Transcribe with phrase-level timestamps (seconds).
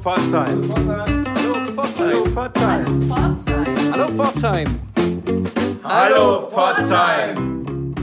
[0.00, 0.62] Pforzheim.
[0.74, 2.34] Hallo Pforzheim.
[3.92, 4.80] Hallo Pforzheim.
[5.84, 7.94] Hallo Pforzheim.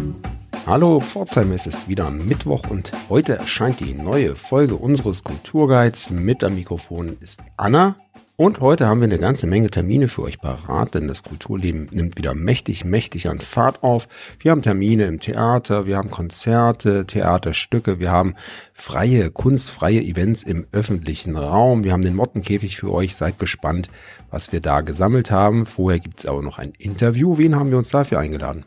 [0.67, 6.11] Hallo Pforzheim, es ist wieder Mittwoch und heute erscheint die neue Folge unseres Kulturguides.
[6.11, 7.95] Mit am Mikrofon ist Anna
[8.39, 12.19] und heute haben wir eine ganze Menge Termine für euch parat, denn das Kulturleben nimmt
[12.19, 14.07] wieder mächtig, mächtig an Fahrt auf.
[14.39, 18.35] Wir haben Termine im Theater, wir haben Konzerte, Theaterstücke, wir haben
[18.73, 21.83] freie, kunstfreie Events im öffentlichen Raum.
[21.83, 23.15] Wir haben den Mottenkäfig für euch.
[23.15, 23.89] Seid gespannt,
[24.29, 25.65] was wir da gesammelt haben.
[25.65, 27.39] Vorher gibt es aber noch ein Interview.
[27.39, 28.63] Wen haben wir uns dafür eingeladen?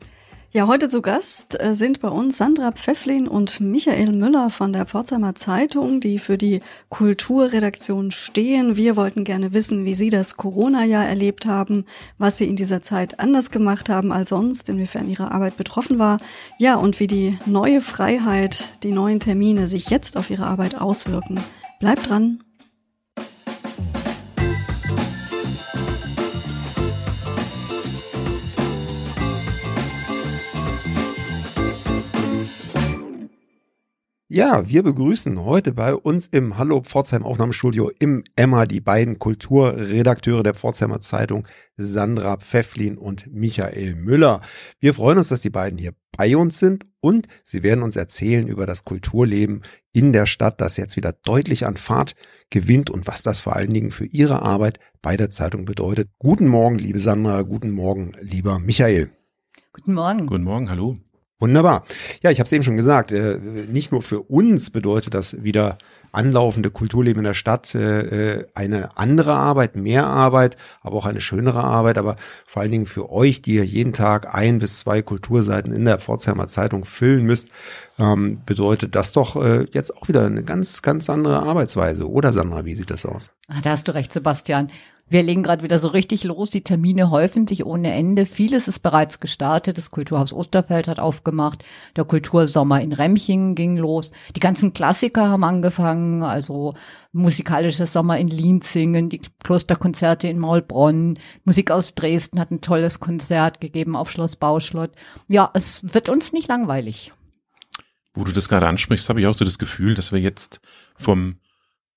[0.53, 4.85] Ja, heute zu Gast äh, sind bei uns Sandra Pfefflin und Michael Müller von der
[4.85, 8.75] Pforzheimer Zeitung, die für die Kulturredaktion stehen.
[8.75, 11.85] Wir wollten gerne wissen, wie Sie das Corona-Jahr erlebt haben,
[12.19, 16.19] was Sie in dieser Zeit anders gemacht haben als sonst, inwiefern Ihre Arbeit betroffen war.
[16.59, 21.39] Ja, und wie die neue Freiheit, die neuen Termine sich jetzt auf Ihre Arbeit auswirken.
[21.79, 22.43] Bleibt dran.
[34.33, 40.45] Ja, wir begrüßen heute bei uns im Hallo Pforzheim Aufnahmestudio im Emma die beiden Kulturredakteure
[40.45, 44.41] der Pforzheimer Zeitung, Sandra Pfefflin und Michael Müller.
[44.79, 48.47] Wir freuen uns, dass die beiden hier bei uns sind und sie werden uns erzählen
[48.47, 52.15] über das Kulturleben in der Stadt, das jetzt wieder deutlich an Fahrt
[52.51, 56.09] gewinnt und was das vor allen Dingen für ihre Arbeit bei der Zeitung bedeutet.
[56.21, 59.11] Guten Morgen, liebe Sandra, guten Morgen, lieber Michael.
[59.73, 60.27] Guten Morgen.
[60.27, 60.99] Guten Morgen, hallo.
[61.41, 61.87] Wunderbar.
[62.23, 65.79] Ja, ich habe es eben schon gesagt, äh, nicht nur für uns bedeutet das wieder
[66.13, 71.65] anlaufende Kulturleben in der Stadt äh, eine andere Arbeit, mehr Arbeit, aber auch eine schönere
[71.65, 75.73] Arbeit, aber vor allen Dingen für euch, die ihr jeden Tag ein bis zwei Kulturseiten
[75.73, 77.49] in der Pforzheimer Zeitung füllen müsst,
[78.01, 82.09] ähm, bedeutet das doch äh, jetzt auch wieder eine ganz, ganz andere Arbeitsweise.
[82.09, 83.31] Oder Sandra, wie sieht das aus?
[83.49, 84.69] Ach, da hast du recht, Sebastian.
[85.11, 86.51] Wir legen gerade wieder so richtig los.
[86.51, 88.27] Die Termine häufen sich ohne Ende.
[88.27, 89.77] Vieles ist bereits gestartet.
[89.77, 91.65] Das Kulturhaus Osterfeld hat aufgemacht.
[91.97, 94.13] Der Kultursommer in Remchingen ging los.
[94.37, 96.23] Die ganzen Klassiker haben angefangen.
[96.23, 96.75] Also
[97.11, 101.19] musikalisches Sommer in Lienzingen, die Klosterkonzerte in Maulbronn.
[101.45, 104.93] Musik aus Dresden hat ein tolles Konzert gegeben auf Schloss Bauschlott.
[105.27, 107.13] Ja, es wird uns nicht langweilig.
[108.15, 110.61] Wo du das gerade ansprichst, habe ich auch so das Gefühl, dass wir jetzt
[110.97, 111.37] vom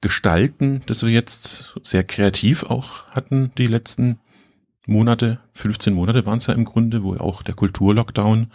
[0.02, 4.20] Gestalten, das wir jetzt sehr kreativ auch hatten, die letzten
[4.86, 8.48] Monate, 15 Monate waren es ja im Grunde, wo auch der Kulturlockdown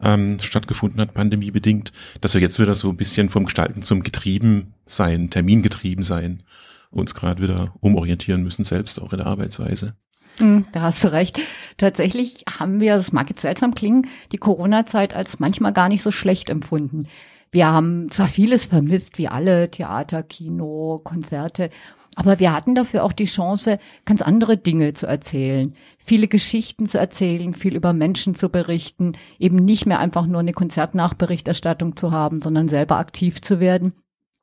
[0.00, 4.74] ähm, stattgefunden hat, pandemiebedingt, dass wir jetzt wieder so ein bisschen vom Gestalten zum Getrieben
[4.86, 6.42] sein, Termingetrieben sein,
[6.90, 9.94] uns gerade wieder umorientieren müssen, selbst auch in der Arbeitsweise.
[10.38, 11.38] Hm, da hast du recht.
[11.76, 16.10] Tatsächlich haben wir, das mag jetzt seltsam klingen, die Corona-Zeit als manchmal gar nicht so
[16.10, 17.06] schlecht empfunden.
[17.52, 21.70] Wir haben zwar vieles vermisst, wie alle, Theater, Kino, Konzerte,
[22.16, 26.98] aber wir hatten dafür auch die Chance, ganz andere Dinge zu erzählen, viele Geschichten zu
[26.98, 32.42] erzählen, viel über Menschen zu berichten, eben nicht mehr einfach nur eine Konzertnachberichterstattung zu haben,
[32.42, 33.94] sondern selber aktiv zu werden.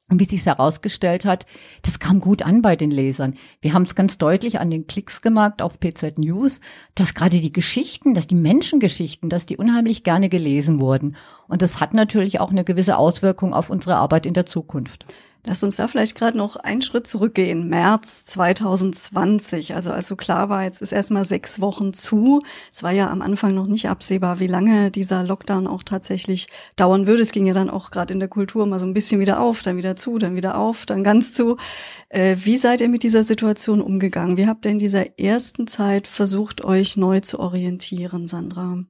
[0.09, 1.45] Und wie sich herausgestellt hat,
[1.81, 3.35] das kam gut an bei den Lesern.
[3.59, 6.61] Wir haben es ganz deutlich an den Klicks gemerkt auf PZ News,
[6.95, 11.17] dass gerade die Geschichten, dass die Menschengeschichten, dass die unheimlich gerne gelesen wurden.
[11.49, 15.05] Und das hat natürlich auch eine gewisse Auswirkung auf unsere Arbeit in der Zukunft.
[15.47, 17.69] Lass uns da vielleicht gerade noch einen Schritt zurückgehen.
[17.69, 22.41] März 2020, also als so klar war, jetzt ist erstmal sechs Wochen zu.
[22.69, 27.07] Es war ja am Anfang noch nicht absehbar, wie lange dieser Lockdown auch tatsächlich dauern
[27.07, 27.21] würde.
[27.21, 29.61] Es ging ja dann auch gerade in der Kultur mal so ein bisschen wieder auf,
[29.61, 31.55] dann wieder zu, dann wieder auf, dann ganz zu.
[32.09, 34.35] Äh, wie seid ihr mit dieser Situation umgegangen?
[34.35, 38.83] Wie habt ihr in dieser ersten Zeit versucht, euch neu zu orientieren, Sandra?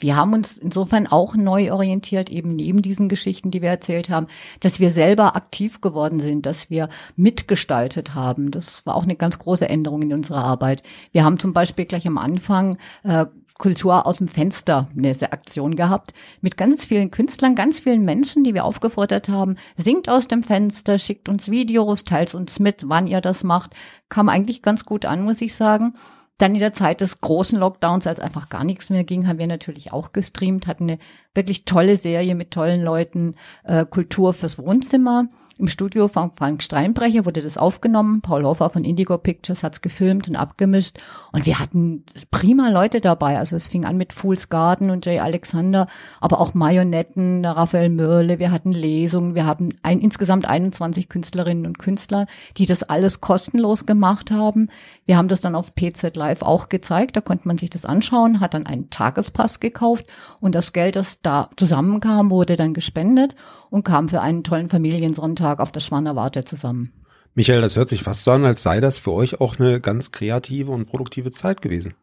[0.00, 4.26] Wir haben uns insofern auch neu orientiert, eben neben diesen Geschichten, die wir erzählt haben,
[4.60, 8.50] dass wir selber aktiv geworden sind, dass wir mitgestaltet haben.
[8.50, 10.82] Das war auch eine ganz große Änderung in unserer Arbeit.
[11.12, 13.26] Wir haben zum Beispiel gleich am Anfang äh,
[13.60, 18.54] Kultur aus dem Fenster eine Aktion gehabt mit ganz vielen Künstlern, ganz vielen Menschen, die
[18.54, 23.20] wir aufgefordert haben, singt aus dem Fenster, schickt uns Videos, teilt uns mit, wann ihr
[23.20, 23.74] das macht.
[24.08, 25.92] Kam eigentlich ganz gut an, muss ich sagen.
[26.40, 29.46] Dann in der Zeit des großen Lockdowns, als einfach gar nichts mehr ging, haben wir
[29.46, 30.98] natürlich auch gestreamt, hatten eine
[31.34, 33.34] wirklich tolle Serie mit tollen Leuten,
[33.64, 35.28] äh, Kultur fürs Wohnzimmer.
[35.60, 38.22] Im Studio von Frank Steinbrecher wurde das aufgenommen.
[38.22, 40.98] Paul Hofer von Indigo Pictures hat's gefilmt und abgemischt.
[41.32, 43.38] Und wir hatten prima Leute dabei.
[43.38, 45.86] Also es fing an mit Fool's Garden und Jay Alexander,
[46.18, 48.38] aber auch Marionetten, Raphael Mörle.
[48.38, 49.34] Wir hatten Lesungen.
[49.34, 54.70] Wir haben ein, insgesamt 21 Künstlerinnen und Künstler, die das alles kostenlos gemacht haben.
[55.04, 57.16] Wir haben das dann auf PZ Live auch gezeigt.
[57.16, 60.06] Da konnte man sich das anschauen, hat dann einen Tagespass gekauft
[60.40, 63.34] und das Geld, das da zusammenkam, wurde dann gespendet
[63.68, 66.92] und kam für einen tollen Familiensonntag auf der Schwaner Warte zusammen.
[67.34, 70.12] Michael, das hört sich fast so an, als sei das für euch auch eine ganz
[70.12, 71.94] kreative und produktive Zeit gewesen.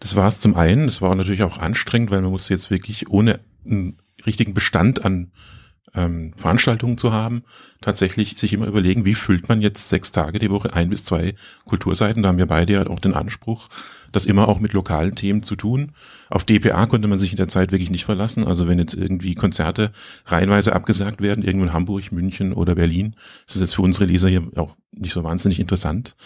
[0.00, 0.86] Das war es zum einen.
[0.88, 5.30] Es war natürlich auch anstrengend, weil man musste jetzt wirklich ohne einen richtigen Bestand an
[5.94, 7.42] ähm, Veranstaltungen zu haben,
[7.80, 11.34] tatsächlich sich immer überlegen, wie füllt man jetzt sechs Tage die Woche ein bis zwei
[11.64, 12.22] Kulturseiten.
[12.22, 13.68] Da haben wir beide ja auch den Anspruch,
[14.12, 15.92] das immer auch mit lokalen Themen zu tun.
[16.30, 18.46] Auf DPA konnte man sich in der Zeit wirklich nicht verlassen.
[18.46, 19.92] Also wenn jetzt irgendwie Konzerte
[20.26, 24.28] reihenweise abgesagt werden, irgendwo in Hamburg, München oder Berlin, ist das jetzt für unsere Leser
[24.28, 26.16] hier auch nicht so wahnsinnig interessant.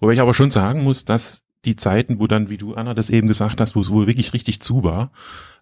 [0.00, 3.10] Wobei ich aber schon sagen muss, dass die Zeiten, wo dann, wie du Anna das
[3.10, 5.10] eben gesagt hast, wo es wohl wirklich richtig zu war,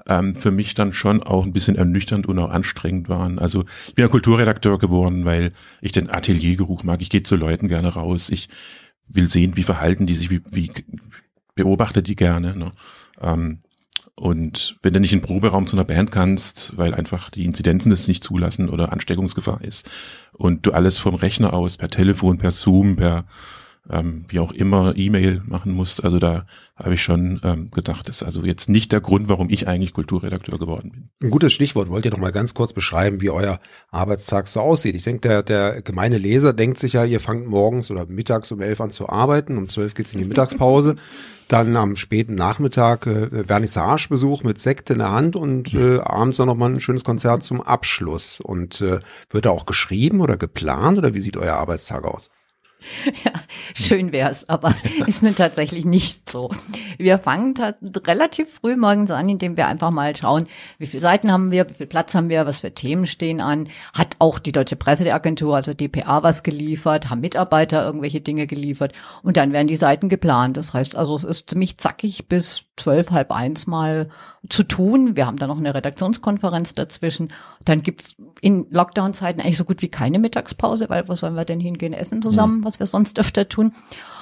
[0.07, 3.39] ähm, für mich dann schon auch ein bisschen ernüchternd und auch anstrengend waren.
[3.39, 7.01] Also ich bin ja Kulturredakteur geworden, weil ich den Ateliergeruch mag.
[7.01, 8.31] Ich gehe zu Leuten gerne raus.
[8.31, 8.49] Ich
[9.09, 10.71] will sehen, wie verhalten die sich, wie, wie
[11.55, 12.57] beobachte die gerne.
[12.57, 12.73] Ne?
[13.21, 13.59] Ähm,
[14.15, 17.91] und wenn du nicht in den Proberaum zu einer Band kannst, weil einfach die Inzidenzen
[17.91, 19.89] das nicht zulassen oder Ansteckungsgefahr ist
[20.33, 23.25] und du alles vom Rechner aus, per Telefon, per Zoom, per
[23.91, 26.05] ähm, wie auch immer E-Mail machen musst.
[26.05, 26.47] Also da
[26.77, 29.93] habe ich schon ähm, gedacht, das ist also jetzt nicht der Grund, warum ich eigentlich
[29.93, 31.11] Kulturredakteur geworden bin.
[31.23, 31.89] Ein gutes Stichwort.
[31.89, 34.95] Wollt ihr doch mal ganz kurz beschreiben, wie euer Arbeitstag so aussieht?
[34.95, 38.61] Ich denke, der, der gemeine Leser denkt sich ja, ihr fangt morgens oder mittags um
[38.61, 40.97] elf an zu arbeiten, um zwölf geht's in die Mittagspause.
[41.49, 46.47] Dann am späten Nachmittag äh, Vernissagebesuch mit Sekt in der Hand und äh, abends dann
[46.47, 48.41] nochmal ein schönes Konzert zum Abschluss.
[48.41, 49.01] Und äh,
[49.31, 52.31] wird da auch geschrieben oder geplant oder wie sieht euer Arbeitstag aus?
[53.25, 53.33] Ja,
[53.75, 54.75] schön wär's, aber
[55.07, 56.51] ist nun tatsächlich nicht so.
[56.99, 57.55] Wir fangen
[58.07, 60.47] relativ früh morgens an, indem wir einfach mal schauen,
[60.79, 63.69] wie viele Seiten haben wir, wie viel Platz haben wir, was für Themen stehen an.
[63.93, 68.93] Hat auch die Deutsche Presseagentur, also DPA, was geliefert, haben Mitarbeiter irgendwelche Dinge geliefert
[69.23, 70.57] und dann werden die Seiten geplant.
[70.57, 74.09] Das heißt also, es ist ziemlich zackig bis zwölf, halb eins mal
[74.49, 75.15] zu tun.
[75.15, 77.33] Wir haben dann noch eine Redaktionskonferenz dazwischen.
[77.65, 81.61] Dann gibt's in Lockdown-Zeiten eigentlich so gut wie keine Mittagspause, weil wo sollen wir denn
[81.61, 82.65] hingehen, essen zusammen, mhm.
[82.73, 83.73] Was wir sonst öfter tun.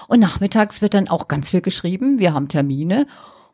[0.08, 2.18] Und nachmittags wird dann auch ganz viel geschrieben.
[2.18, 3.06] Wir haben Termine.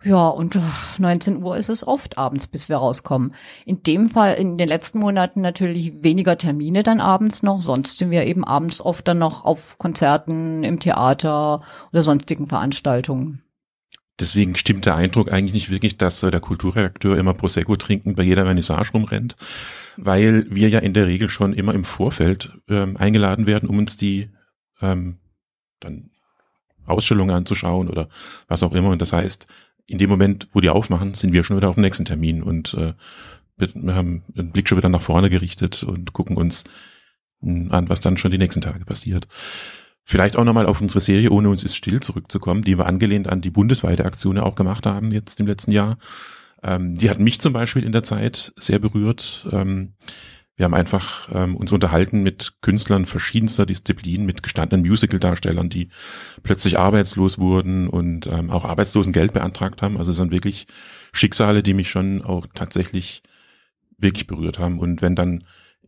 [0.03, 0.59] Ja, und
[0.99, 3.35] 19 Uhr ist es oft abends, bis wir rauskommen.
[3.65, 7.61] In dem Fall in den letzten Monaten natürlich weniger Termine dann abends noch.
[7.61, 11.63] Sonst sind wir eben abends oft dann noch auf Konzerten, im Theater
[11.93, 13.43] oder sonstigen Veranstaltungen.
[14.19, 18.45] Deswegen stimmt der Eindruck eigentlich nicht wirklich, dass der Kulturredakteur immer Prosecco trinken bei jeder
[18.45, 19.37] Vernissage rumrennt,
[19.99, 23.99] weil wir ja in der Regel schon immer im Vorfeld ähm, eingeladen werden, um uns
[23.99, 24.31] die
[24.81, 25.19] ähm,
[25.81, 26.11] dann
[26.87, 28.09] Ausstellungen anzuschauen oder
[28.49, 28.91] was auch immer.
[28.91, 29.47] Und das heißt,
[29.87, 32.75] in dem Moment, wo die aufmachen, sind wir schon wieder auf dem nächsten Termin und
[32.75, 32.95] äh,
[33.57, 36.65] wir haben den Blick schon wieder nach vorne gerichtet und gucken uns
[37.43, 39.29] an, was dann schon die nächsten Tage passiert.
[40.05, 43.41] Vielleicht auch nochmal auf unsere Serie Ohne uns ist still zurückzukommen, die wir angelehnt an
[43.41, 45.99] die bundesweite Aktion auch gemacht haben jetzt im letzten Jahr.
[46.63, 49.47] Ähm, die hat mich zum Beispiel in der Zeit sehr berührt.
[49.51, 49.95] Ähm,
[50.57, 55.89] wir haben einfach ähm, uns unterhalten mit Künstlern verschiedenster Disziplinen, mit gestandenen Musical-Darstellern, die
[56.43, 59.99] plötzlich arbeitslos wurden und ähm, auch Arbeitslosengeld beantragt haben.
[59.99, 60.67] Also es sind wirklich
[61.13, 63.23] Schicksale, die mich schon auch tatsächlich
[63.99, 64.79] wirklich berührt haben.
[64.79, 65.45] Und wenn dann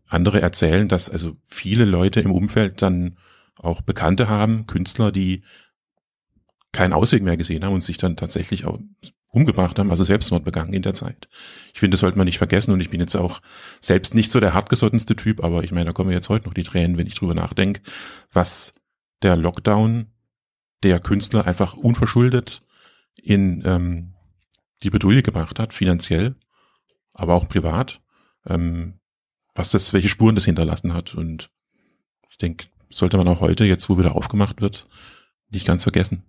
[0.07, 3.17] andere erzählen, dass also viele Leute im Umfeld dann
[3.57, 5.43] auch Bekannte haben, Künstler, die
[6.73, 8.79] keinen Ausweg mehr gesehen haben und sich dann tatsächlich auch
[9.31, 11.29] umgebracht haben, also Selbstmord begangen in der Zeit.
[11.75, 13.41] Ich finde, das sollte man nicht vergessen und ich bin jetzt auch
[13.81, 16.55] selbst nicht so der hartgesottenste Typ, aber ich meine, da kommen mir jetzt heute noch
[16.55, 17.83] die Tränen, wenn ich drüber nachdenke,
[18.33, 18.75] was
[19.23, 20.07] der Lockdown
[20.83, 22.63] der Künstler einfach unverschuldet
[23.17, 24.15] in ähm,
[24.83, 26.37] die Bedouille gebracht hat, finanziell,
[27.13, 28.01] aber auch privat,
[28.47, 29.01] ähm,
[29.55, 31.51] was das, welche Spuren das hinterlassen hat und
[32.31, 34.87] ich denke, sollte man auch heute, jetzt wo wieder aufgemacht wird,
[35.51, 36.25] nicht ganz vergessen.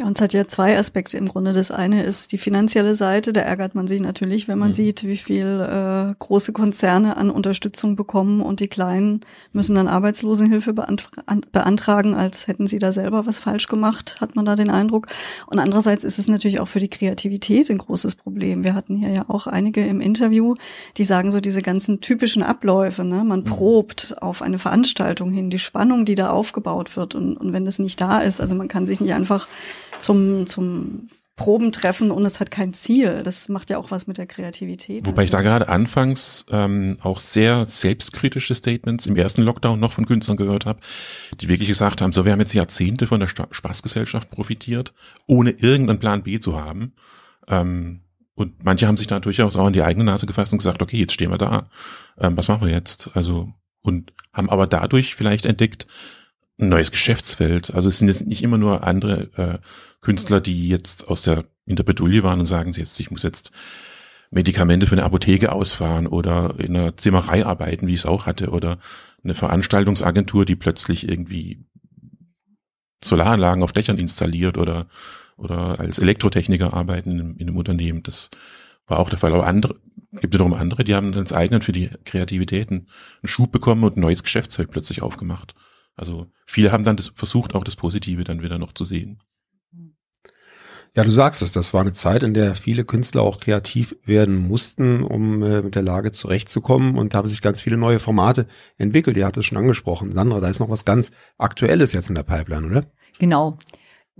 [0.00, 1.52] Ja, und es hat ja zwei Aspekte im Grunde.
[1.52, 3.34] Das eine ist die finanzielle Seite.
[3.34, 4.74] Da ärgert man sich natürlich, wenn man mhm.
[4.74, 9.20] sieht, wie viel äh, große Konzerne an Unterstützung bekommen und die Kleinen
[9.52, 14.56] müssen dann Arbeitslosenhilfe beantragen, als hätten sie da selber was falsch gemacht, hat man da
[14.56, 15.08] den Eindruck.
[15.48, 18.64] Und andererseits ist es natürlich auch für die Kreativität ein großes Problem.
[18.64, 20.54] Wir hatten hier ja auch einige im Interview,
[20.96, 23.04] die sagen so diese ganzen typischen Abläufe.
[23.04, 23.22] Ne?
[23.22, 23.44] Man mhm.
[23.44, 27.14] probt auf eine Veranstaltung hin, die Spannung, die da aufgebaut wird.
[27.14, 29.46] Und, und wenn das nicht da ist, also man kann sich nicht einfach
[29.98, 31.08] zum, zum
[31.40, 33.22] Probentreffen und es hat kein Ziel.
[33.22, 35.06] Das macht ja auch was mit der Kreativität.
[35.06, 40.04] Wobei ich da gerade anfangs ähm, auch sehr selbstkritische Statements im ersten Lockdown noch von
[40.04, 40.80] Künstlern gehört habe,
[41.40, 44.92] die wirklich gesagt haben, so wir haben jetzt Jahrzehnte von der Spaßgesellschaft profitiert,
[45.26, 46.92] ohne irgendeinen Plan B zu haben.
[47.48, 48.02] Ähm,
[48.34, 50.98] und manche haben sich da durchaus auch in die eigene Nase gefasst und gesagt, okay,
[50.98, 51.70] jetzt stehen wir da.
[52.18, 53.10] Ähm, was machen wir jetzt?
[53.14, 53.48] Also,
[53.80, 55.86] und haben aber dadurch vielleicht entdeckt,
[56.60, 57.74] ein neues Geschäftsfeld.
[57.74, 59.58] Also es sind jetzt nicht immer nur andere äh,
[60.00, 63.52] Künstler, die jetzt aus der in der Bedouille waren und sagen, jetzt, ich muss jetzt
[64.30, 68.50] Medikamente für eine Apotheke ausfahren oder in einer Zimmerei arbeiten, wie ich es auch hatte,
[68.50, 68.78] oder
[69.22, 71.64] eine Veranstaltungsagentur, die plötzlich irgendwie
[73.02, 74.86] Solaranlagen auf Dächern installiert oder,
[75.36, 78.02] oder als Elektrotechniker arbeiten in, in einem Unternehmen.
[78.02, 78.30] Das
[78.86, 79.32] war auch der Fall.
[79.32, 79.76] Aber andere,
[80.20, 82.86] gibt wiederum andere, die haben dann das eigenen für die Kreativitäten
[83.22, 85.54] einen Schub bekommen und ein neues Geschäftsfeld plötzlich aufgemacht.
[85.96, 89.22] Also viele haben dann das, versucht, auch das Positive dann wieder noch zu sehen.
[90.96, 94.36] Ja, du sagst es, das war eine Zeit, in der viele Künstler auch kreativ werden
[94.36, 98.46] mussten, um äh, mit der Lage zurechtzukommen und da haben sich ganz viele neue Formate
[98.76, 99.16] entwickelt.
[99.16, 100.10] Ihr habt es schon angesprochen.
[100.10, 102.84] Sandra, da ist noch was ganz Aktuelles jetzt in der Pipeline, oder?
[103.20, 103.56] Genau.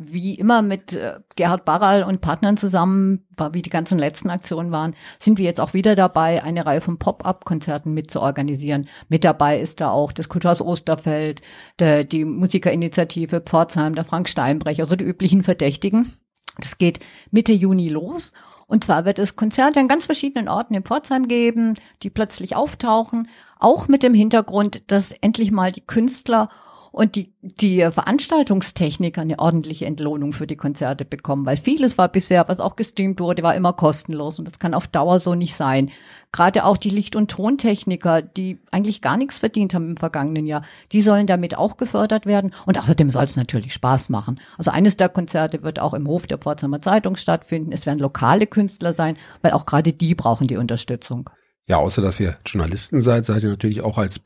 [0.03, 4.95] Wie immer mit äh, Gerhard Barral und Partnern zusammen, wie die ganzen letzten Aktionen waren,
[5.19, 8.89] sind wir jetzt auch wieder dabei, eine Reihe von Pop-up-Konzerten mit zu organisieren.
[9.11, 11.43] Mit dabei ist da auch das Kulturhaus Osterfeld,
[11.79, 16.17] der, die Musikerinitiative Pforzheim, der Frank Steinbrecher, also die üblichen Verdächtigen.
[16.59, 18.33] Das geht Mitte Juni los.
[18.67, 23.29] Und zwar wird es Konzerte an ganz verschiedenen Orten in Pforzheim geben, die plötzlich auftauchen,
[23.59, 26.49] auch mit dem Hintergrund, dass endlich mal die Künstler
[26.93, 32.49] und die, die Veranstaltungstechniker eine ordentliche Entlohnung für die Konzerte bekommen, weil vieles war bisher,
[32.49, 35.91] was auch gestreamt wurde, war immer kostenlos und das kann auf Dauer so nicht sein.
[36.33, 40.63] Gerade auch die Licht- und Tontechniker, die eigentlich gar nichts verdient haben im vergangenen Jahr,
[40.93, 44.41] die sollen damit auch gefördert werden und außerdem soll es natürlich Spaß machen.
[44.57, 47.73] Also eines der Konzerte wird auch im Hof der Pforzheimer Zeitung stattfinden.
[47.73, 51.29] Es werden lokale Künstler sein, weil auch gerade die brauchen die Unterstützung.
[51.71, 54.19] Ja, außer dass ihr Journalisten seid, seid ihr natürlich auch als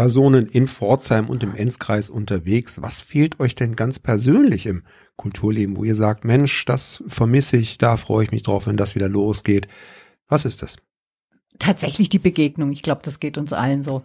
[0.00, 2.80] Privatpersonen in Pforzheim und im Enzkreis unterwegs.
[2.80, 4.82] Was fehlt euch denn ganz persönlich im
[5.16, 8.94] Kulturleben, wo ihr sagt, Mensch, das vermisse ich, da freue ich mich drauf, wenn das
[8.94, 9.68] wieder losgeht?
[10.28, 10.76] Was ist das?
[11.58, 12.72] Tatsächlich die Begegnung.
[12.72, 14.02] Ich glaube, das geht uns allen so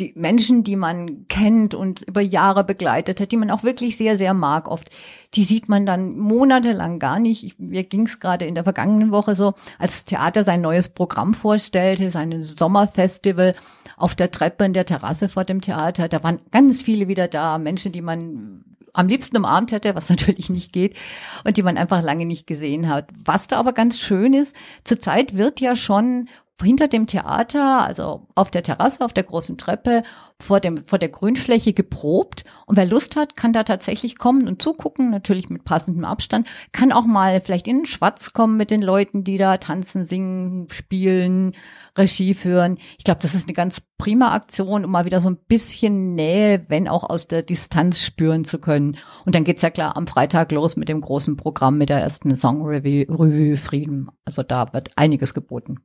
[0.00, 4.16] die Menschen, die man kennt und über Jahre begleitet hat, die man auch wirklich sehr,
[4.16, 4.90] sehr mag oft,
[5.34, 7.58] die sieht man dann monatelang gar nicht.
[7.58, 12.10] Mir ging es gerade in der vergangenen Woche so, als Theater sein neues Programm vorstellte,
[12.10, 13.54] sein Sommerfestival
[13.98, 16.08] auf der Treppe in der Terrasse vor dem Theater.
[16.08, 20.50] Da waren ganz viele wieder da, Menschen, die man am liebsten umarmt hätte, was natürlich
[20.50, 20.96] nicht geht
[21.44, 23.08] und die man einfach lange nicht gesehen hat.
[23.24, 26.28] Was da aber ganz schön ist, zurzeit wird ja schon
[26.62, 30.02] hinter dem Theater, also auf der Terrasse, auf der großen Treppe,
[30.40, 32.44] vor dem, vor der Grünfläche geprobt.
[32.66, 36.92] Und wer Lust hat, kann da tatsächlich kommen und zugucken, natürlich mit passendem Abstand, kann
[36.92, 41.54] auch mal vielleicht in den Schwatz kommen mit den Leuten, die da tanzen, singen, spielen,
[41.96, 42.78] Regie führen.
[42.98, 46.64] Ich glaube, das ist eine ganz prima Aktion, um mal wieder so ein bisschen Nähe,
[46.68, 48.96] wenn auch aus der Distanz spüren zu können.
[49.24, 52.34] Und dann geht's ja klar am Freitag los mit dem großen Programm mit der ersten
[52.36, 54.08] Song Revue, Revue Frieden.
[54.24, 55.80] Also da wird einiges geboten.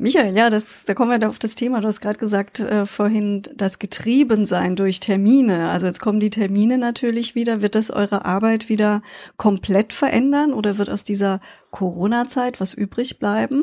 [0.00, 1.82] Michael, ja, das, da kommen wir auf das Thema.
[1.82, 5.68] Du hast gerade gesagt äh, vorhin, das Getriebensein durch Termine.
[5.68, 7.60] Also jetzt kommen die Termine natürlich wieder.
[7.60, 9.02] Wird das eure Arbeit wieder
[9.36, 13.62] komplett verändern oder wird aus dieser Corona-Zeit was übrig bleiben?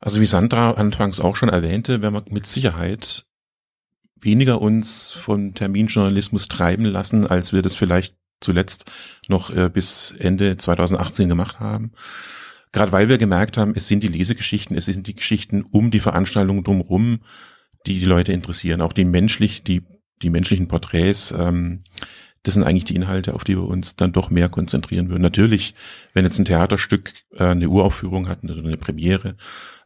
[0.00, 3.24] Also wie Sandra anfangs auch schon erwähnte, werden wir mit Sicherheit
[4.16, 8.90] weniger uns von Terminjournalismus treiben lassen, als wir das vielleicht zuletzt
[9.28, 11.92] noch äh, bis Ende 2018 gemacht haben.
[12.74, 16.00] Gerade weil wir gemerkt haben, es sind die Lesegeschichten, es sind die Geschichten um die
[16.00, 17.20] Veranstaltung drumherum,
[17.86, 18.80] die die Leute interessieren.
[18.80, 19.82] Auch die menschlich, die,
[20.22, 21.78] die menschlichen Porträts, ähm,
[22.42, 25.22] das sind eigentlich die Inhalte, auf die wir uns dann doch mehr konzentrieren würden.
[25.22, 25.76] Natürlich,
[26.14, 29.36] wenn jetzt ein Theaterstück äh, eine Uraufführung hat oder eine Premiere,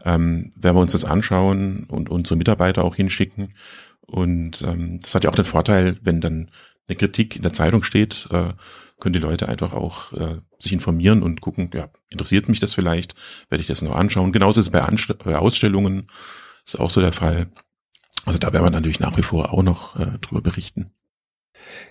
[0.02, 3.52] ähm, werden wir uns das anschauen und unsere Mitarbeiter auch hinschicken.
[4.00, 6.50] Und ähm, das hat ja auch den Vorteil, wenn dann
[6.88, 8.54] eine Kritik in der Zeitung steht, äh,
[9.00, 13.14] können die Leute einfach auch äh, sich informieren und gucken, ja, interessiert mich das vielleicht,
[13.48, 14.32] werde ich das noch anschauen.
[14.32, 16.08] Genauso ist es bei, Anst bei Ausstellungen,
[16.66, 17.48] ist auch so der Fall.
[18.26, 20.92] Also da werden wir natürlich nach wie vor auch noch äh, drüber berichten.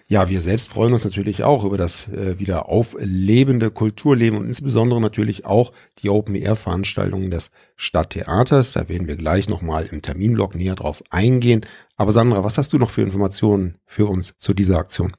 [0.08, 5.02] Ja, wir selbst freuen uns natürlich auch über das äh, wieder auflebende Kulturleben und insbesondere
[5.02, 8.74] natürlich auch die Open-Air-Veranstaltungen des Stadttheaters.
[8.74, 11.66] Da werden wir gleich nochmal im Terminblock näher drauf eingehen.
[11.98, 15.14] Aber Sandra, was hast du noch für Informationen für uns zu dieser Aktion?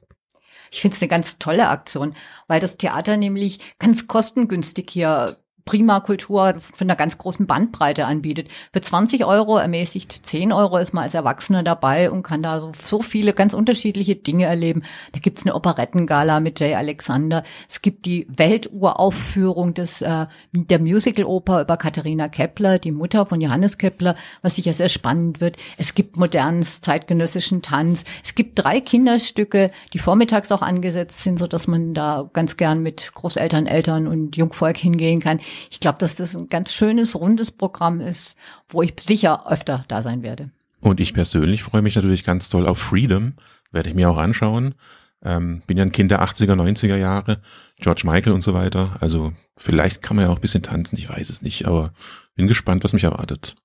[0.71, 2.15] Ich finde es eine ganz tolle Aktion,
[2.47, 5.37] weil das Theater nämlich ganz kostengünstig hier
[5.69, 8.47] prima Kultur von einer ganz großen Bandbreite anbietet.
[8.73, 12.71] Für 20 Euro ermäßigt 10 Euro ist man als Erwachsener dabei und kann da so,
[12.83, 14.81] so viele ganz unterschiedliche Dinge erleben.
[15.11, 17.43] Da gibt's eine Operettengala mit Jay Alexander.
[17.69, 23.77] Es gibt die Welturaufführung des, äh, der Musical-Oper über Katharina Kepler, die Mutter von Johannes
[23.77, 25.57] Kepler, was sicher sehr spannend wird.
[25.77, 28.05] Es gibt modernen zeitgenössischen Tanz.
[28.23, 32.81] Es gibt drei Kinderstücke, die vormittags auch angesetzt sind, so dass man da ganz gern
[32.81, 35.39] mit Großeltern, Eltern und Jungvolk hingehen kann
[35.69, 38.37] ich glaube, dass das ein ganz schönes, rundes Programm ist,
[38.69, 40.49] wo ich sicher öfter da sein werde.
[40.81, 43.33] Und ich persönlich freue mich natürlich ganz toll auf Freedom,
[43.71, 44.75] werde ich mir auch anschauen.
[45.21, 47.41] Ähm, bin ja ein Kind der 80er, 90er Jahre,
[47.77, 48.95] George Michael und so weiter.
[49.01, 51.91] Also vielleicht kann man ja auch ein bisschen tanzen, ich weiß es nicht, aber
[52.35, 53.55] bin gespannt, was mich erwartet.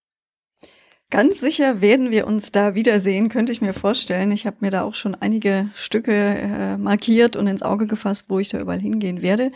[1.14, 4.32] Ganz sicher werden wir uns da wiedersehen, könnte ich mir vorstellen.
[4.32, 8.40] Ich habe mir da auch schon einige Stücke äh, markiert und ins Auge gefasst, wo
[8.40, 9.50] ich da überall hingehen werde.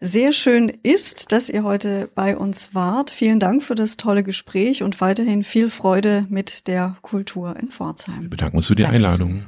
[0.00, 3.10] Sehr schön ist, dass ihr heute bei uns wart.
[3.10, 8.22] Vielen Dank für das tolle Gespräch und weiterhin viel Freude mit der Kultur in Pforzheim.
[8.22, 9.44] Wir bedanken uns für die Einladung.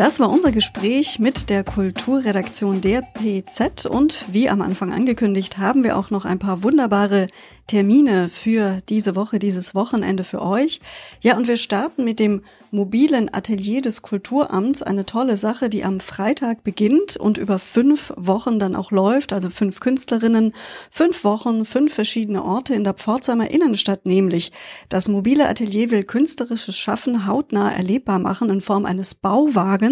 [0.00, 5.84] Das war unser Gespräch mit der Kulturredaktion der PZ und wie am Anfang angekündigt, haben
[5.84, 7.26] wir auch noch ein paar wunderbare
[7.70, 10.80] Termine für diese Woche, dieses Wochenende für euch.
[11.20, 12.42] Ja, und wir starten mit dem
[12.72, 14.82] mobilen Atelier des Kulturamts.
[14.82, 19.32] Eine tolle Sache, die am Freitag beginnt und über fünf Wochen dann auch läuft.
[19.32, 20.52] Also fünf Künstlerinnen,
[20.90, 24.50] fünf Wochen, fünf verschiedene Orte in der Pforzheimer Innenstadt nämlich.
[24.88, 29.89] Das mobile Atelier will künstlerisches Schaffen hautnah erlebbar machen in Form eines Bauwagens,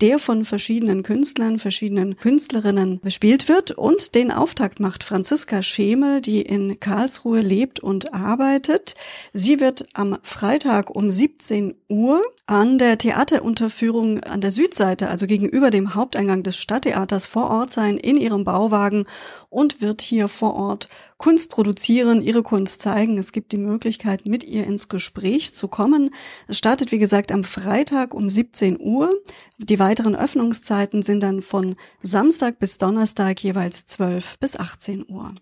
[0.00, 3.72] der von verschiedenen Künstlern, verschiedenen Künstlerinnen bespielt wird.
[3.72, 8.94] Und den Auftakt macht Franziska Schemel, die in Karl Karlsruhe lebt und arbeitet.
[9.32, 15.70] Sie wird am Freitag um 17 Uhr an der Theaterunterführung an der Südseite, also gegenüber
[15.70, 19.06] dem Haupteingang des Stadttheaters vor Ort sein in ihrem Bauwagen
[19.48, 20.88] und wird hier vor Ort
[21.22, 23.16] Kunst produzieren, ihre Kunst zeigen.
[23.16, 26.10] Es gibt die Möglichkeit, mit ihr ins Gespräch zu kommen.
[26.48, 29.08] Es startet, wie gesagt, am Freitag um 17 Uhr.
[29.56, 35.32] Die weiteren Öffnungszeiten sind dann von Samstag bis Donnerstag jeweils 12 bis 18 Uhr.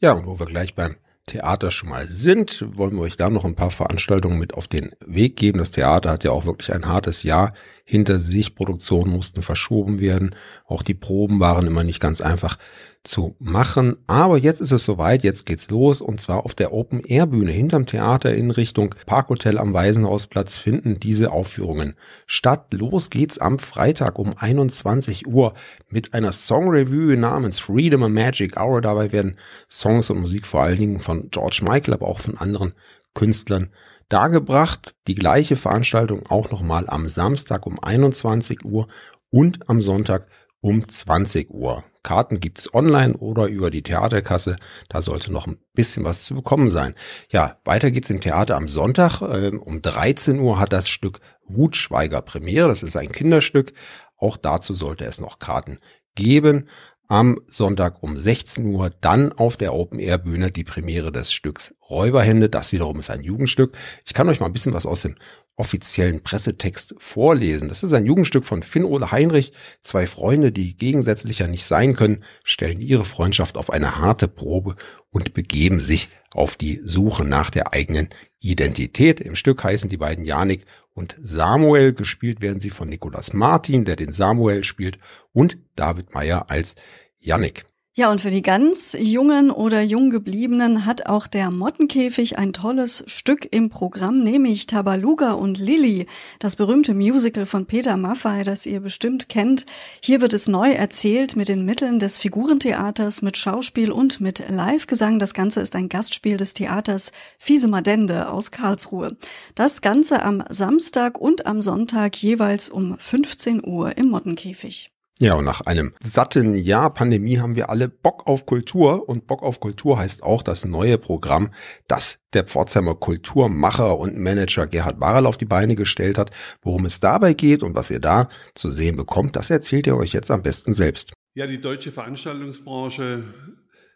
[0.00, 3.46] Ja, und wo wir gleich beim Theater schon mal sind, wollen wir euch da noch
[3.46, 5.58] ein paar Veranstaltungen mit auf den Weg geben.
[5.58, 7.54] Das Theater hat ja auch wirklich ein hartes Jahr
[7.84, 8.54] hinter sich.
[8.54, 10.36] Produktionen mussten verschoben werden.
[10.66, 12.58] Auch die Proben waren immer nicht ganz einfach
[13.02, 13.96] zu machen.
[14.06, 17.52] Aber jetzt ist es soweit, jetzt geht's los und zwar auf der Open Air Bühne
[17.52, 21.94] hinterm Theater in Richtung Parkhotel am Waisenhausplatz finden diese Aufführungen
[22.26, 22.72] statt.
[22.72, 25.54] Los geht's am Freitag um 21 Uhr
[25.88, 28.80] mit einer Song Review namens Freedom a Magic Hour.
[28.80, 29.36] Dabei werden
[29.68, 32.72] Songs und Musik vor allen Dingen von George Michael, aber auch von anderen
[33.14, 33.70] Künstlern
[34.08, 34.94] dargebracht.
[35.06, 38.88] Die gleiche Veranstaltung auch nochmal am Samstag um 21 Uhr
[39.30, 40.28] und am Sonntag
[40.60, 41.84] um 20 Uhr.
[42.06, 44.56] Karten gibt's online oder über die Theaterkasse.
[44.88, 46.94] Da sollte noch ein bisschen was zu bekommen sein.
[47.30, 49.22] Ja, weiter geht's im Theater am Sonntag.
[49.22, 52.68] Ähm, um 13 Uhr hat das Stück Wutschweiger Premiere.
[52.68, 53.72] Das ist ein Kinderstück.
[54.16, 55.78] Auch dazu sollte es noch Karten
[56.14, 56.68] geben.
[57.08, 61.74] Am Sonntag um 16 Uhr dann auf der Open Air Bühne die Premiere des Stücks
[61.90, 62.48] Räuberhände.
[62.48, 63.76] Das wiederum ist ein Jugendstück.
[64.04, 65.16] Ich kann euch mal ein bisschen was aus dem
[65.56, 67.68] offiziellen Pressetext vorlesen.
[67.68, 69.52] Das ist ein Jugendstück von Finn-Ole Heinrich.
[69.82, 74.76] Zwei Freunde, die gegensätzlicher nicht sein können, stellen ihre Freundschaft auf eine harte Probe
[75.10, 79.20] und begeben sich auf die Suche nach der eigenen Identität.
[79.20, 81.94] Im Stück heißen die beiden Janik und Samuel.
[81.94, 84.98] Gespielt werden sie von Nicolas Martin, der den Samuel spielt,
[85.32, 86.74] und David Meyer als
[87.18, 87.64] Janik.
[87.98, 93.48] Ja, und für die ganz Jungen oder Junggebliebenen hat auch der Mottenkäfig ein tolles Stück
[93.50, 96.06] im Programm, nämlich Tabaluga und Lilly,
[96.38, 99.64] das berühmte Musical von Peter Maffay, das ihr bestimmt kennt.
[100.02, 105.18] Hier wird es neu erzählt mit den Mitteln des Figurentheaters, mit Schauspiel und mit Livegesang.
[105.18, 109.16] Das Ganze ist ein Gastspiel des Theaters Fiese Madende aus Karlsruhe.
[109.54, 114.90] Das Ganze am Samstag und am Sonntag jeweils um 15 Uhr im Mottenkäfig.
[115.18, 119.42] Ja, und nach einem satten Jahr Pandemie haben wir alle Bock auf Kultur und Bock
[119.42, 121.54] auf Kultur heißt auch das neue Programm,
[121.88, 126.32] das der Pforzheimer Kulturmacher und Manager Gerhard Barrel auf die Beine gestellt hat.
[126.60, 130.12] Worum es dabei geht und was ihr da zu sehen bekommt, das erzählt ihr euch
[130.12, 131.14] jetzt am besten selbst.
[131.32, 133.24] Ja, die deutsche Veranstaltungsbranche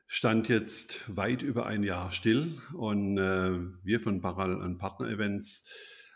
[0.06, 5.66] stand jetzt weit über ein Jahr still und äh, wir von Barrel und Partner Events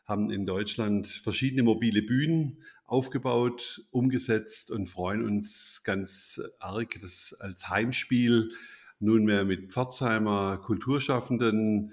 [0.06, 7.68] haben in Deutschland verschiedene mobile Bühnen aufgebaut, umgesetzt und freuen uns ganz arg, dass als
[7.68, 8.52] Heimspiel
[9.00, 11.92] nunmehr mit Pforzheimer Kulturschaffenden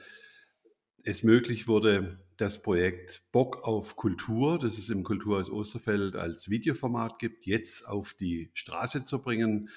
[1.03, 7.19] es möglich wurde, das Projekt Bock auf Kultur, das es im Kulturhaus Osterfeld als Videoformat
[7.19, 9.69] gibt, jetzt auf die Straße zu bringen.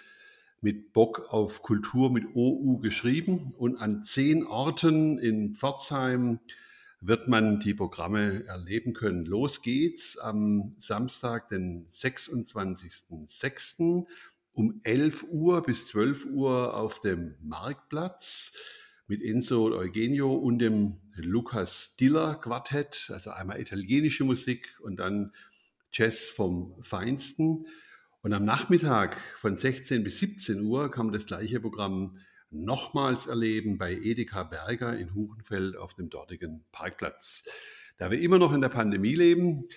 [0.60, 6.40] Mit Bock auf Kultur mit OU geschrieben und an zehn Orten in Pforzheim,
[7.06, 9.26] wird man die Programme erleben können.
[9.26, 14.06] Los geht's am Samstag, den 26.06.
[14.52, 18.54] um 11 Uhr bis 12 Uhr auf dem Marktplatz
[19.06, 25.32] mit Enzo und Eugenio und dem Lukas Diller Quartett, also einmal italienische Musik und dann
[25.92, 27.66] Jazz vom Feinsten.
[28.22, 32.18] Und am Nachmittag von 16 bis 17 Uhr kann man das gleiche Programm
[32.54, 37.44] nochmals erleben bei Edeka Berger in Huchenfeld auf dem dortigen Parkplatz.
[37.98, 39.68] Da wir immer noch in der Pandemie leben,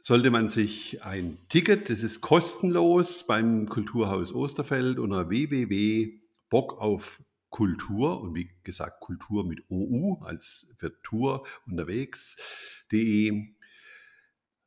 [0.00, 8.20] sollte man sich ein Ticket, das ist kostenlos beim Kulturhaus Osterfeld unter www.bock auf Kultur
[8.20, 13.54] und wie gesagt Kultur mit OU als für Tour unterwegs.de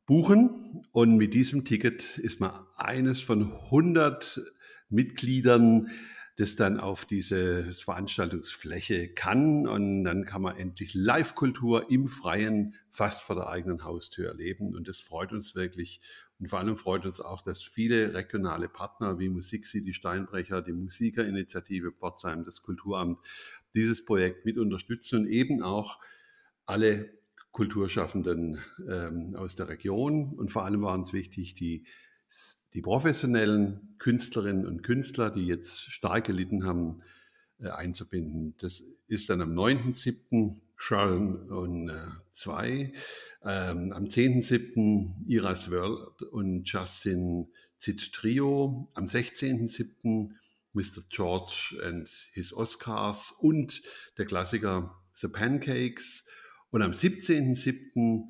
[0.07, 4.41] buchen und mit diesem Ticket ist man eines von 100
[4.89, 5.91] Mitgliedern
[6.37, 9.67] das dann auf diese Veranstaltungsfläche kann.
[9.67, 14.75] Und dann kann man endlich Live-Kultur im Freien fast vor der eigenen Haustür erleben.
[14.75, 15.99] Und das freut uns wirklich.
[16.39, 20.73] Und vor allem freut uns auch, dass viele regionale Partner wie Musik City Steinbrecher, die
[20.73, 23.17] Musikerinitiative Pforzheim, das Kulturamt
[23.73, 25.99] dieses Projekt mit unterstützen und eben auch
[26.67, 27.17] alle
[27.51, 30.35] Kulturschaffenden ähm, aus der Region.
[30.35, 31.87] Und vor allem war uns wichtig, die
[32.73, 37.01] die professionellen Künstlerinnen und Künstler, die jetzt stark gelitten haben,
[37.59, 38.55] äh, einzubinden.
[38.59, 40.61] Das ist dann am 9.7.
[40.75, 41.93] Sharon und äh,
[42.31, 42.93] zwei,
[43.43, 45.25] ähm, am 10.7.
[45.27, 47.47] Iras World und Justin
[47.79, 50.29] Zit Trio, am 16.7.
[50.73, 51.01] Mr.
[51.09, 53.81] George and His Oscars und
[54.19, 56.25] der Klassiker The Pancakes
[56.69, 58.25] und am 17.7.